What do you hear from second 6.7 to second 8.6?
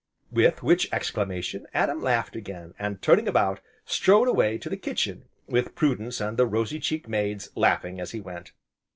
cheeked maids, laughing as he went.